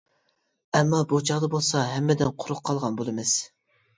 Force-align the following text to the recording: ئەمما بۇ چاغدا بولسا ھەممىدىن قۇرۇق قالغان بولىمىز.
ئەمما 0.77 1.01
بۇ 1.11 1.19
چاغدا 1.29 1.49
بولسا 1.55 1.83
ھەممىدىن 1.91 2.31
قۇرۇق 2.45 2.65
قالغان 2.71 2.97
بولىمىز. 3.03 3.37